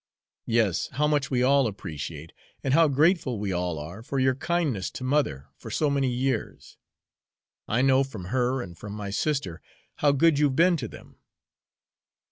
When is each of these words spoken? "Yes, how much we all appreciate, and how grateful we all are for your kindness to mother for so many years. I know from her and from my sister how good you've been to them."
"Yes, 0.47 0.87
how 0.93 1.05
much 1.05 1.29
we 1.29 1.43
all 1.43 1.67
appreciate, 1.67 2.33
and 2.63 2.73
how 2.73 2.87
grateful 2.87 3.37
we 3.37 3.51
all 3.53 3.77
are 3.77 4.01
for 4.01 4.17
your 4.17 4.33
kindness 4.33 4.89
to 4.89 5.03
mother 5.03 5.49
for 5.55 5.69
so 5.69 5.91
many 5.91 6.09
years. 6.09 6.75
I 7.67 7.83
know 7.83 8.03
from 8.03 8.25
her 8.33 8.63
and 8.63 8.75
from 8.75 8.93
my 8.93 9.11
sister 9.11 9.61
how 9.97 10.11
good 10.11 10.39
you've 10.39 10.55
been 10.55 10.75
to 10.77 10.87
them." 10.87 11.17